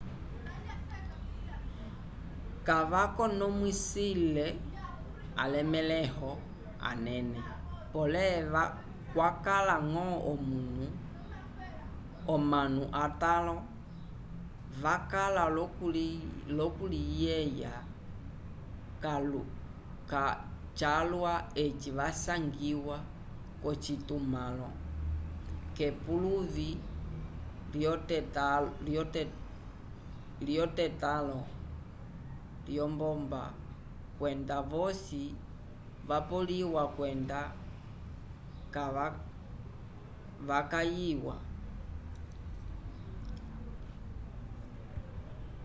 [2.67, 4.45] kavakonomwisile
[5.41, 6.31] alemẽho
[6.89, 7.39] anene
[7.91, 8.25] pole
[9.11, 10.05] kwakala ñgo
[12.33, 13.55] omanu atãlo
[14.83, 15.43] vakala
[16.57, 17.73] l'okuliyeya
[20.83, 21.33] calwa
[21.63, 22.97] eci vasangiwa
[23.61, 24.69] k'ocitumãlo
[25.75, 26.69] k'epuluvi
[30.47, 31.39] lyetotãlo
[32.67, 33.41] lyombomba
[34.17, 35.23] kwenda vosi
[36.09, 37.39] vapoleliwa kwenda
[40.47, 41.35] vakayiwa